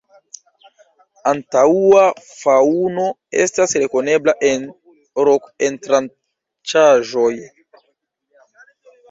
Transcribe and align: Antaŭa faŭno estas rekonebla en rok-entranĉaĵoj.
Antaŭa 1.31 2.05
faŭno 2.29 3.05
estas 3.43 3.75
rekonebla 3.83 4.35
en 4.49 4.65
rok-entranĉaĵoj. 5.29 7.31